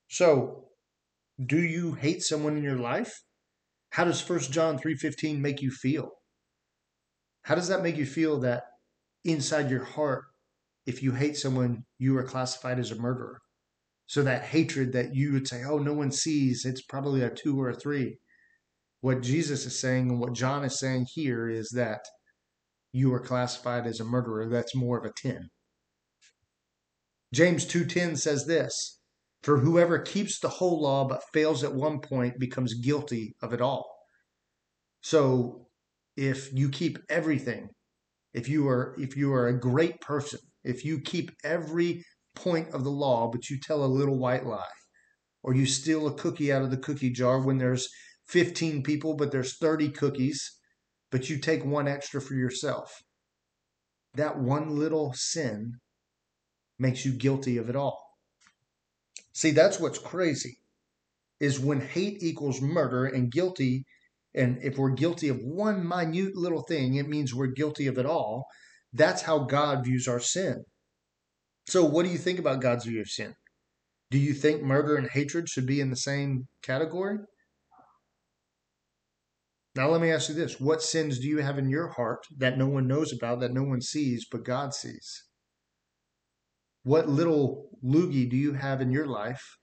So, 0.10 0.66
do 1.46 1.62
you 1.62 1.94
hate 1.94 2.24
someone 2.24 2.58
in 2.58 2.64
your 2.64 2.78
life? 2.78 3.14
How 3.92 4.04
does 4.04 4.28
1 4.28 4.40
John 4.52 4.78
3:15 4.78 5.40
make 5.40 5.62
you 5.62 5.72
feel? 5.72 6.12
How 7.46 7.54
does 7.54 7.68
that 7.68 7.84
make 7.84 7.96
you 7.96 8.08
feel 8.08 8.40
that 8.40 8.64
inside 9.24 9.70
your 9.70 9.84
heart 9.84 10.24
if 10.88 11.04
you 11.04 11.12
hate 11.12 11.38
someone 11.38 11.86
you 12.00 12.18
are 12.18 12.24
classified 12.24 12.80
as 12.80 12.90
a 12.90 12.96
murderer? 12.96 13.40
So 14.08 14.24
that 14.24 14.46
hatred 14.46 14.94
that 14.94 15.14
you 15.14 15.32
would 15.34 15.48
say, 15.48 15.64
"Oh, 15.64 15.78
no 15.78 15.94
one 15.94 16.12
sees, 16.12 16.66
it's 16.66 16.82
probably 16.82 17.22
a 17.22 17.30
2 17.30 17.62
or 17.62 17.70
a 17.70 17.76
3." 17.76 18.20
What 19.02 19.22
Jesus 19.22 19.64
is 19.68 19.80
saying 19.80 20.10
and 20.10 20.20
what 20.20 20.34
John 20.34 20.66
is 20.66 20.80
saying 20.80 21.06
here 21.14 21.48
is 21.48 21.70
that 21.76 22.02
you 22.92 23.14
are 23.14 23.20
classified 23.20 23.86
as 23.86 24.00
a 24.00 24.06
murderer. 24.06 24.50
That's 24.50 24.76
more 24.76 24.98
of 24.98 25.06
a 25.06 25.14
10. 25.14 25.52
James 27.32 27.64
2:10 27.64 28.18
says 28.18 28.48
this, 28.48 29.02
for 29.44 29.60
whoever 29.60 30.00
keeps 30.00 30.40
the 30.40 30.50
whole 30.50 30.82
law 30.82 31.08
but 31.08 31.22
fails 31.32 31.64
at 31.64 31.76
one 31.76 32.00
point 32.00 32.40
becomes 32.40 32.74
guilty 32.74 33.36
of 33.40 33.54
it 33.54 33.62
all. 33.62 33.86
So 35.02 35.70
if 36.16 36.52
you 36.54 36.70
keep 36.70 36.98
everything, 37.10 37.70
if 38.34 38.48
you 38.50 38.68
are 38.68 38.96
if 39.00 39.16
you 39.18 39.34
are 39.34 39.48
a 39.48 39.60
great 39.60 40.00
person, 40.02 40.40
if 40.64 40.86
you 40.86 41.00
keep 41.02 41.32
every 41.44 42.04
point 42.36 42.70
of 42.74 42.84
the 42.84 42.92
law 42.92 43.30
but 43.32 43.50
you 43.50 43.58
tell 43.60 43.84
a 43.84 43.88
little 43.88 44.18
white 44.18 44.46
lie, 44.46 44.66
or 45.44 45.54
you 45.54 45.66
steal 45.66 46.08
a 46.08 46.14
cookie 46.14 46.52
out 46.52 46.62
of 46.62 46.72
the 46.72 46.78
cookie 46.78 47.12
jar 47.12 47.40
when 47.42 47.58
there's 47.58 47.88
15 48.28 48.84
people, 48.84 49.16
but 49.16 49.32
there's 49.32 49.58
30 49.58 49.90
cookies, 49.90 50.58
but 51.12 51.30
you 51.30 51.38
take 51.38 51.64
one 51.64 51.88
extra 51.88 52.20
for 52.20 52.34
yourself. 52.34 52.92
That 54.16 54.40
one 54.40 54.76
little 54.76 55.14
sin 55.14 55.74
makes 56.80 57.06
you 57.06 57.14
guilty 57.14 57.58
of 57.58 57.70
it 57.70 57.76
all. 57.76 58.02
See, 59.34 59.52
that's 59.52 59.80
what's 59.80 60.00
crazy 60.00 60.58
is 61.40 61.60
when 61.60 61.82
hate 61.82 62.24
equals 62.24 62.62
murder 62.62 63.06
and 63.06 63.32
guilty 63.32 63.86
and 64.36 64.60
if 64.62 64.78
we're 64.78 64.92
guilty 64.92 65.30
of 65.30 65.40
one 65.42 65.88
minute 65.88 66.36
little 66.36 66.62
thing, 66.62 66.96
it 66.96 67.08
means 67.08 67.34
we're 67.34 67.48
guilty 67.48 67.88
of 67.88 67.98
it 67.98 68.06
all. 68.06 68.48
That's 68.92 69.24
how 69.24 69.40
God 69.40 69.86
views 69.86 70.08
our 70.08 70.20
sin. 70.20 70.66
So, 71.68 71.84
what 71.86 72.06
do 72.06 72.12
you 72.12 72.18
think 72.18 72.38
about 72.38 72.62
God's 72.62 72.86
view 72.86 73.02
of 73.02 73.08
sin? 73.08 73.34
Do 74.12 74.20
you 74.20 74.34
think 74.34 74.62
murder 74.62 74.96
and 74.96 75.10
hatred 75.10 75.50
should 75.50 75.66
be 75.66 75.80
in 75.80 75.90
the 75.90 75.96
same 75.96 76.48
category? 76.62 77.18
Now, 79.76 79.90
let 79.90 80.00
me 80.00 80.12
ask 80.12 80.30
you 80.30 80.36
this 80.36 80.60
What 80.60 80.82
sins 80.82 81.20
do 81.20 81.28
you 81.28 81.40
have 81.40 81.58
in 81.58 81.70
your 81.70 81.90
heart 81.90 82.26
that 82.38 82.58
no 82.58 82.68
one 82.68 82.88
knows 82.88 83.12
about, 83.12 83.40
that 83.40 83.54
no 83.54 83.64
one 83.64 83.82
sees, 83.82 84.26
but 84.30 84.44
God 84.44 84.74
sees? 84.74 85.24
What 86.84 87.10
little 87.10 87.70
loogie 87.84 88.30
do 88.30 88.38
you 88.38 88.54
have 88.54 88.80
in 88.80 88.92
your 88.92 89.08
life 89.08 89.58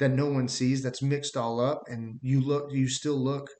that 0.00 0.10
no 0.10 0.26
one 0.26 0.48
sees 0.48 0.82
that's 0.82 1.02
mixed 1.02 1.36
all 1.36 1.60
up 1.60 1.82
and 1.86 2.18
you 2.22 2.40
look 2.40 2.72
you 2.72 2.88
still 2.88 3.22
look 3.22 3.50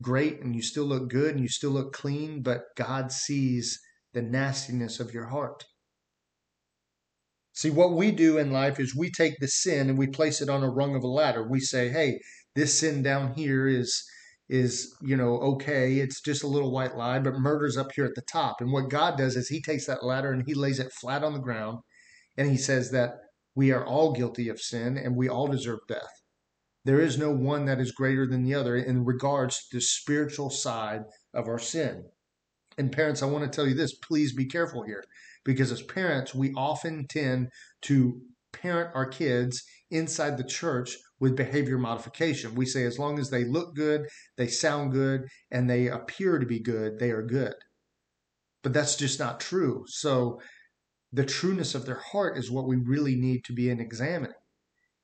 great 0.00 0.40
and 0.40 0.54
you 0.56 0.62
still 0.62 0.84
look 0.84 1.10
good 1.10 1.32
and 1.34 1.40
you 1.40 1.48
still 1.48 1.72
look 1.72 1.92
clean 1.92 2.42
but 2.42 2.62
God 2.76 3.12
sees 3.12 3.78
the 4.14 4.22
nastiness 4.22 5.00
of 5.00 5.12
your 5.12 5.26
heart. 5.26 5.64
See 7.54 7.70
what 7.70 7.92
we 7.92 8.12
do 8.12 8.38
in 8.38 8.52
life 8.52 8.80
is 8.80 8.96
we 8.96 9.10
take 9.10 9.34
the 9.38 9.48
sin 9.48 9.90
and 9.90 9.98
we 9.98 10.06
place 10.06 10.40
it 10.40 10.48
on 10.48 10.62
a 10.62 10.70
rung 10.70 10.94
of 10.94 11.02
a 11.02 11.08
ladder. 11.08 11.46
We 11.46 11.60
say 11.60 11.88
hey 11.90 12.20
this 12.54 12.78
sin 12.78 13.02
down 13.02 13.34
here 13.34 13.66
is 13.66 14.04
is 14.48 14.94
you 15.02 15.16
know 15.16 15.38
okay. 15.38 15.94
It's 15.98 16.20
just 16.20 16.44
a 16.44 16.48
little 16.48 16.70
white 16.70 16.96
lie 16.96 17.18
but 17.18 17.34
murder's 17.34 17.76
up 17.76 17.90
here 17.96 18.04
at 18.04 18.14
the 18.14 18.22
top. 18.32 18.60
And 18.60 18.72
what 18.72 18.90
god 18.90 19.18
does 19.18 19.34
is 19.34 19.48
he 19.48 19.60
takes 19.60 19.86
that 19.86 20.04
ladder 20.04 20.30
and 20.30 20.44
he 20.46 20.54
lays 20.54 20.78
it 20.78 20.92
flat 20.92 21.24
on 21.24 21.32
the 21.32 21.40
ground 21.40 21.80
and 22.36 22.48
he 22.48 22.56
says 22.56 22.92
that 22.92 23.14
we 23.54 23.70
are 23.70 23.84
all 23.84 24.12
guilty 24.12 24.48
of 24.48 24.60
sin 24.60 24.96
and 24.96 25.16
we 25.16 25.28
all 25.28 25.46
deserve 25.46 25.80
death. 25.88 26.22
There 26.84 27.00
is 27.00 27.18
no 27.18 27.30
one 27.30 27.66
that 27.66 27.80
is 27.80 27.92
greater 27.92 28.26
than 28.26 28.42
the 28.42 28.54
other 28.54 28.76
in 28.76 29.04
regards 29.04 29.68
to 29.68 29.76
the 29.76 29.80
spiritual 29.80 30.50
side 30.50 31.02
of 31.32 31.46
our 31.46 31.58
sin. 31.58 32.04
And 32.76 32.90
parents, 32.90 33.22
I 33.22 33.26
want 33.26 33.44
to 33.44 33.54
tell 33.54 33.66
you 33.66 33.74
this 33.74 33.94
please 33.94 34.34
be 34.34 34.46
careful 34.46 34.82
here 34.82 35.04
because 35.44 35.70
as 35.70 35.82
parents, 35.82 36.34
we 36.34 36.52
often 36.54 37.06
tend 37.06 37.48
to 37.82 38.20
parent 38.52 38.90
our 38.94 39.06
kids 39.06 39.62
inside 39.90 40.36
the 40.36 40.44
church 40.44 40.96
with 41.20 41.36
behavior 41.36 41.78
modification. 41.78 42.54
We 42.54 42.66
say 42.66 42.84
as 42.84 42.98
long 42.98 43.18
as 43.18 43.30
they 43.30 43.44
look 43.44 43.74
good, 43.74 44.06
they 44.36 44.48
sound 44.48 44.92
good, 44.92 45.28
and 45.50 45.68
they 45.68 45.88
appear 45.88 46.38
to 46.38 46.46
be 46.46 46.60
good, 46.60 46.98
they 46.98 47.10
are 47.10 47.22
good. 47.22 47.54
But 48.62 48.72
that's 48.72 48.96
just 48.96 49.20
not 49.20 49.40
true. 49.40 49.84
So 49.86 50.40
the 51.12 51.24
trueness 51.24 51.74
of 51.74 51.84
their 51.84 52.00
heart 52.12 52.38
is 52.38 52.50
what 52.50 52.66
we 52.66 52.76
really 52.76 53.14
need 53.14 53.44
to 53.44 53.52
be 53.52 53.68
in 53.68 53.80
examining. 53.80 54.34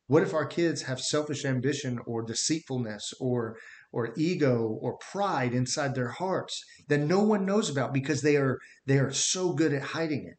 What 0.06 0.22
if 0.22 0.32
our 0.32 0.46
kids 0.46 0.82
have 0.82 1.00
selfish 1.00 1.44
ambition 1.44 1.98
or 2.06 2.22
deceitfulness 2.22 3.12
or 3.20 3.58
or 3.92 4.14
ego 4.16 4.78
or 4.80 4.98
pride 5.12 5.52
inside 5.52 5.94
their 5.94 6.08
hearts 6.08 6.64
that 6.88 7.00
no 7.00 7.22
one 7.22 7.44
knows 7.44 7.68
about 7.68 7.92
because 7.92 8.22
they 8.22 8.36
are 8.36 8.58
they 8.86 8.98
are 8.98 9.10
so 9.10 9.52
good 9.52 9.74
at 9.74 9.82
hiding 9.82 10.26
it. 10.26 10.38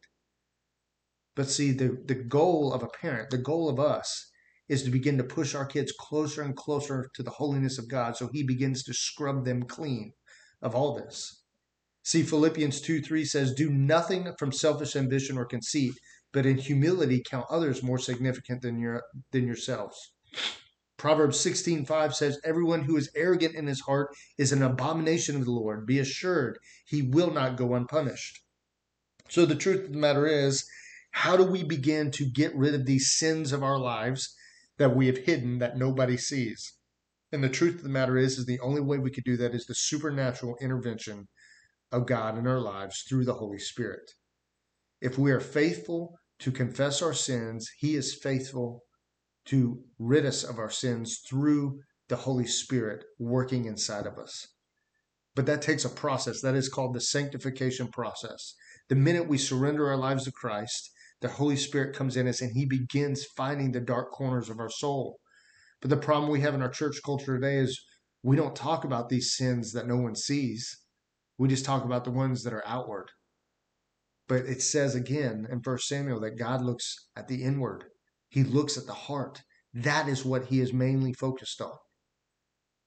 But 1.36 1.48
see 1.48 1.70
the 1.70 2.02
the 2.04 2.16
goal 2.16 2.72
of 2.72 2.82
a 2.82 2.88
parent, 2.88 3.30
the 3.30 3.38
goal 3.38 3.68
of 3.68 3.78
us 3.78 4.28
is 4.68 4.82
to 4.82 4.90
begin 4.90 5.18
to 5.18 5.24
push 5.24 5.54
our 5.54 5.66
kids 5.66 5.92
closer 5.98 6.42
and 6.42 6.56
closer 6.56 7.08
to 7.14 7.22
the 7.22 7.30
holiness 7.30 7.78
of 7.78 7.88
God 7.88 8.16
so 8.16 8.28
he 8.32 8.42
begins 8.42 8.82
to 8.84 8.94
scrub 8.94 9.44
them 9.44 9.62
clean 9.62 10.12
of 10.62 10.74
all 10.74 10.96
this. 10.96 11.39
See, 12.02 12.22
Philippians 12.22 12.80
2 12.80 13.02
3 13.02 13.24
says, 13.24 13.52
Do 13.52 13.70
nothing 13.70 14.32
from 14.38 14.52
selfish 14.52 14.96
ambition 14.96 15.36
or 15.36 15.44
conceit, 15.44 15.92
but 16.32 16.46
in 16.46 16.56
humility 16.56 17.22
count 17.22 17.46
others 17.50 17.82
more 17.82 17.98
significant 17.98 18.62
than, 18.62 18.78
your, 18.78 19.02
than 19.32 19.46
yourselves. 19.46 20.12
Proverbs 20.96 21.38
16 21.40 21.84
5 21.84 22.14
says, 22.14 22.40
Everyone 22.42 22.84
who 22.84 22.96
is 22.96 23.10
arrogant 23.14 23.54
in 23.54 23.66
his 23.66 23.80
heart 23.80 24.14
is 24.38 24.50
an 24.50 24.62
abomination 24.62 25.36
of 25.36 25.44
the 25.44 25.50
Lord. 25.50 25.86
Be 25.86 25.98
assured, 25.98 26.58
he 26.86 27.02
will 27.02 27.30
not 27.30 27.56
go 27.56 27.74
unpunished. 27.74 28.40
So, 29.28 29.44
the 29.44 29.54
truth 29.54 29.84
of 29.84 29.92
the 29.92 29.98
matter 29.98 30.26
is, 30.26 30.64
how 31.12 31.36
do 31.36 31.44
we 31.44 31.62
begin 31.62 32.10
to 32.12 32.24
get 32.24 32.56
rid 32.56 32.74
of 32.74 32.86
these 32.86 33.10
sins 33.10 33.52
of 33.52 33.62
our 33.62 33.78
lives 33.78 34.34
that 34.78 34.96
we 34.96 35.06
have 35.06 35.18
hidden 35.18 35.58
that 35.58 35.76
nobody 35.76 36.16
sees? 36.16 36.72
And 37.30 37.44
the 37.44 37.48
truth 37.48 37.76
of 37.76 37.82
the 37.82 37.88
matter 37.88 38.16
is, 38.16 38.38
is 38.38 38.46
the 38.46 38.60
only 38.60 38.80
way 38.80 38.98
we 38.98 39.10
could 39.10 39.24
do 39.24 39.36
that 39.36 39.54
is 39.54 39.66
the 39.66 39.74
supernatural 39.74 40.56
intervention 40.60 41.28
of 41.92 42.06
God 42.06 42.38
in 42.38 42.46
our 42.46 42.60
lives 42.60 43.04
through 43.08 43.24
the 43.24 43.34
Holy 43.34 43.58
Spirit. 43.58 44.12
If 45.00 45.18
we 45.18 45.32
are 45.32 45.40
faithful 45.40 46.14
to 46.40 46.52
confess 46.52 47.02
our 47.02 47.14
sins, 47.14 47.68
He 47.78 47.94
is 47.94 48.14
faithful 48.14 48.82
to 49.46 49.82
rid 49.98 50.26
us 50.26 50.44
of 50.44 50.58
our 50.58 50.70
sins 50.70 51.20
through 51.28 51.80
the 52.08 52.16
Holy 52.16 52.46
Spirit 52.46 53.04
working 53.18 53.64
inside 53.64 54.06
of 54.06 54.18
us. 54.18 54.46
But 55.34 55.46
that 55.46 55.62
takes 55.62 55.84
a 55.84 55.88
process. 55.88 56.40
That 56.40 56.54
is 56.54 56.68
called 56.68 56.94
the 56.94 57.00
sanctification 57.00 57.88
process. 57.88 58.54
The 58.88 58.96
minute 58.96 59.28
we 59.28 59.38
surrender 59.38 59.88
our 59.88 59.96
lives 59.96 60.24
to 60.24 60.32
Christ, 60.32 60.90
the 61.20 61.28
Holy 61.28 61.56
Spirit 61.56 61.94
comes 61.94 62.16
in 62.16 62.26
us 62.26 62.40
and 62.40 62.52
He 62.52 62.66
begins 62.66 63.24
finding 63.36 63.72
the 63.72 63.80
dark 63.80 64.10
corners 64.10 64.50
of 64.50 64.58
our 64.58 64.70
soul. 64.70 65.18
But 65.80 65.90
the 65.90 65.96
problem 65.96 66.30
we 66.30 66.40
have 66.40 66.54
in 66.54 66.62
our 66.62 66.68
church 66.68 67.00
culture 67.04 67.38
today 67.38 67.56
is 67.56 67.80
we 68.22 68.36
don't 68.36 68.56
talk 68.56 68.84
about 68.84 69.08
these 69.08 69.34
sins 69.34 69.72
that 69.72 69.86
no 69.86 69.96
one 69.96 70.14
sees. 70.14 70.78
We 71.40 71.48
just 71.48 71.64
talk 71.64 71.86
about 71.86 72.04
the 72.04 72.10
ones 72.10 72.42
that 72.42 72.52
are 72.52 72.62
outward. 72.66 73.12
But 74.28 74.44
it 74.44 74.60
says 74.60 74.94
again 74.94 75.46
in 75.50 75.62
First 75.62 75.88
Samuel 75.88 76.20
that 76.20 76.38
God 76.38 76.60
looks 76.60 77.08
at 77.16 77.28
the 77.28 77.42
inward. 77.42 77.84
He 78.28 78.44
looks 78.44 78.76
at 78.76 78.84
the 78.84 78.92
heart. 78.92 79.40
That 79.72 80.06
is 80.06 80.22
what 80.22 80.44
he 80.44 80.60
is 80.60 80.74
mainly 80.74 81.14
focused 81.14 81.62
on. 81.62 81.78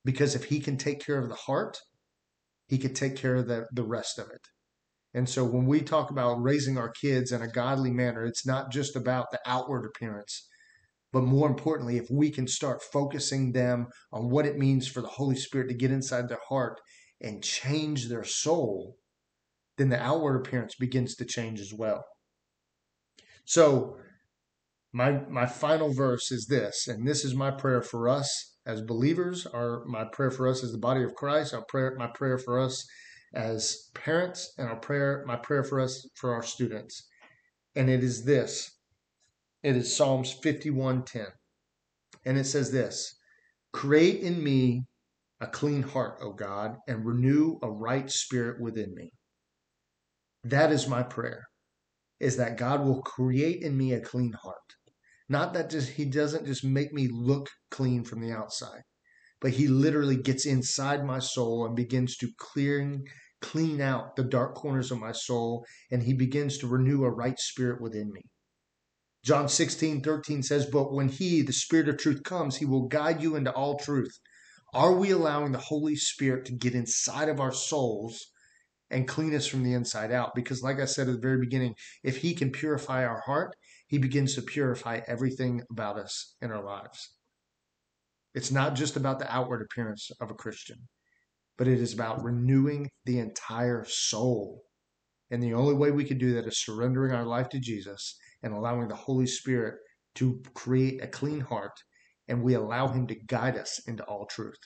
Because 0.06 0.36
if 0.36 0.46
he 0.46 0.60
can 0.60 0.78
take 0.78 1.04
care 1.04 1.18
of 1.18 1.30
the 1.30 1.36
heart, 1.36 1.80
he 2.68 2.78
could 2.78 2.96
take 2.96 3.16
care 3.16 3.38
of 3.38 3.48
the, 3.48 3.66
the 3.74 3.82
rest 3.82 4.20
of 4.20 4.28
it. 4.28 4.46
And 5.16 5.28
so 5.28 5.44
when 5.44 5.66
we 5.66 5.82
talk 5.82 6.12
about 6.12 6.44
raising 6.44 6.78
our 6.78 6.92
kids 7.02 7.32
in 7.32 7.42
a 7.42 7.48
godly 7.48 7.90
manner, 7.90 8.24
it's 8.24 8.46
not 8.46 8.72
just 8.72 8.96
about 8.96 9.32
the 9.32 9.40
outward 9.48 9.84
appearance, 9.84 10.48
but 11.12 11.24
more 11.24 11.48
importantly, 11.48 11.98
if 11.98 12.06
we 12.12 12.30
can 12.30 12.48
start 12.48 12.84
focusing 12.84 13.54
them 13.54 13.88
on 14.12 14.30
what 14.30 14.46
it 14.46 14.60
means 14.60 14.88
for 14.88 15.02
the 15.02 15.08
Holy 15.08 15.38
Spirit 15.38 15.70
to 15.70 15.74
get 15.74 15.90
inside 15.90 16.30
their 16.30 16.42
heart 16.50 16.80
and 17.24 17.42
change 17.42 18.10
their 18.10 18.26
soul, 18.26 18.98
then 19.78 19.90
the 19.90 20.02
outward 20.02 20.36
appearance 20.36 20.76
begins 20.76 21.16
to 21.16 21.26
change 21.26 21.60
as 21.60 21.74
well. 21.74 22.04
So, 23.46 23.98
my 24.92 25.22
my 25.30 25.46
final 25.46 25.92
verse 25.92 26.32
is 26.32 26.46
this, 26.46 26.88
and 26.88 27.08
this 27.08 27.26
is 27.26 27.34
my 27.34 27.50
prayer 27.50 27.82
for 27.82 28.08
us 28.08 28.56
as 28.66 28.82
believers. 28.82 29.48
Our 29.48 29.84
my 29.86 30.04
prayer 30.04 30.30
for 30.32 30.48
us 30.48 30.64
as 30.64 30.72
the 30.72 30.78
body 30.78 31.04
of 31.04 31.16
Christ. 31.16 31.54
Our 31.54 31.66
prayer, 31.66 31.96
my 31.98 32.08
prayer 32.08 32.38
for 32.38 32.60
us 32.60 32.86
as 33.34 33.90
parents, 33.96 34.54
and 34.58 34.70
our 34.70 34.76
prayer, 34.76 35.24
my 35.26 35.36
prayer 35.36 35.64
for 35.64 35.80
us 35.80 36.08
for 36.16 36.34
our 36.34 36.44
students, 36.44 37.08
and 37.76 37.90
it 37.90 38.04
is 38.04 38.24
this. 38.26 38.70
It 39.64 39.76
is 39.76 39.96
Psalms 39.96 40.32
fifty 40.32 40.70
one 40.70 41.04
ten, 41.04 41.28
and 42.26 42.38
it 42.38 42.46
says 42.46 42.72
this: 42.72 43.16
"Create 43.72 44.22
in 44.22 44.44
me 44.44 44.86
a 45.44 45.48
clean 45.48 45.84
heart, 45.84 46.20
O 46.22 46.32
God, 46.32 46.78
and 46.88 47.06
renew 47.06 47.58
a 47.62 47.70
right 47.70 48.10
spirit 48.10 48.62
within 48.62 48.96
me. 48.96 49.12
That 50.46 50.72
is 50.72 50.88
my 50.88 51.04
prayer, 51.04 51.44
is 52.22 52.38
that 52.38 52.58
God 52.58 52.86
will 52.86 53.02
create 53.02 53.62
in 53.62 53.78
me 53.78 53.92
a 53.92 54.00
clean 54.00 54.34
heart. 54.42 54.56
Not 55.28 55.54
that 55.54 55.70
just 55.70 55.90
he 55.92 56.06
doesn't 56.06 56.46
just 56.46 56.64
make 56.64 56.94
me 56.94 57.10
look 57.12 57.50
clean 57.70 58.06
from 58.06 58.22
the 58.22 58.32
outside, 58.32 58.84
but 59.42 59.52
he 59.52 59.68
literally 59.68 60.16
gets 60.16 60.46
inside 60.46 61.06
my 61.06 61.20
soul 61.20 61.66
and 61.66 61.76
begins 61.76 62.16
to 62.18 62.30
clearing 62.38 63.04
clean 63.42 63.82
out 63.82 64.16
the 64.16 64.24
dark 64.24 64.56
corners 64.56 64.90
of 64.90 65.00
my 65.00 65.12
soul 65.12 65.66
and 65.92 66.04
he 66.04 66.14
begins 66.14 66.58
to 66.58 66.68
renew 66.68 67.04
a 67.04 67.10
right 67.10 67.38
spirit 67.38 67.82
within 67.82 68.10
me. 68.14 68.22
John 69.26 69.50
16, 69.50 70.02
13 70.02 70.44
says, 70.44 70.66
But 70.66 70.94
when 70.94 71.10
he, 71.10 71.42
the 71.42 71.54
Spirit 71.54 71.90
of 71.90 71.98
truth, 71.98 72.24
comes, 72.24 72.58
he 72.58 72.66
will 72.66 72.88
guide 72.88 73.22
you 73.22 73.36
into 73.36 73.52
all 73.52 73.78
truth. 73.78 74.18
Are 74.74 74.94
we 74.94 75.12
allowing 75.12 75.52
the 75.52 75.60
Holy 75.60 75.96
Spirit 75.96 76.46
to 76.46 76.52
get 76.52 76.74
inside 76.74 77.30
of 77.30 77.40
our 77.40 77.54
souls 77.54 78.32
and 78.90 79.08
clean 79.08 79.36
us 79.36 79.46
from 79.46 79.64
the 79.64 79.74
inside 79.74 80.12
out? 80.12 80.34
Because, 80.34 80.64
like 80.64 80.80
I 80.80 80.86
said 80.86 81.08
at 81.08 81.14
the 81.14 81.22
very 81.22 81.40
beginning, 81.40 81.76
if 82.04 82.18
He 82.18 82.34
can 82.34 82.52
purify 82.52 83.06
our 83.06 83.22
heart, 83.22 83.56
He 83.88 84.00
begins 84.00 84.34
to 84.34 84.42
purify 84.42 85.02
everything 85.06 85.62
about 85.70 86.00
us 86.00 86.36
in 86.42 86.52
our 86.52 86.64
lives. 86.64 87.14
It's 88.34 88.52
not 88.52 88.74
just 88.74 88.96
about 88.96 89.20
the 89.20 89.32
outward 89.32 89.62
appearance 89.62 90.10
of 90.20 90.32
a 90.32 90.36
Christian, 90.36 90.88
but 91.56 91.68
it 91.68 91.80
is 91.80 91.94
about 91.94 92.24
renewing 92.24 92.90
the 93.06 93.20
entire 93.20 93.86
soul. 93.88 94.64
And 95.30 95.42
the 95.42 95.54
only 95.54 95.76
way 95.76 95.92
we 95.92 96.04
can 96.04 96.18
do 96.18 96.34
that 96.34 96.48
is 96.48 96.58
surrendering 96.58 97.14
our 97.14 97.26
life 97.26 97.50
to 97.50 97.60
Jesus 97.60 98.18
and 98.42 98.54
allowing 98.54 98.88
the 98.88 98.96
Holy 98.96 99.28
Spirit 99.28 99.76
to 100.16 100.42
create 100.56 101.04
a 101.04 101.08
clean 101.08 101.42
heart 101.42 101.74
and 102.28 102.42
we 102.42 102.54
allow 102.54 102.88
Him 102.88 103.08
to 103.08 103.16
guide 103.16 103.58
us 103.58 103.80
into 103.88 104.04
all 104.04 104.26
truth. 104.26 104.60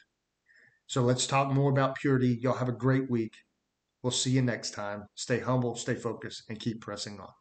So 0.87 1.01
let's 1.01 1.27
talk 1.27 1.51
more 1.51 1.69
about 1.69 1.95
purity. 1.95 2.39
Y'all 2.41 2.53
have 2.53 2.69
a 2.69 2.73
great 2.73 3.09
week. 3.09 3.33
We'll 4.03 4.11
see 4.11 4.31
you 4.31 4.41
next 4.41 4.71
time. 4.71 5.05
Stay 5.15 5.39
humble, 5.39 5.75
stay 5.75 5.95
focused, 5.95 6.43
and 6.49 6.59
keep 6.59 6.81
pressing 6.81 7.19
on. 7.19 7.31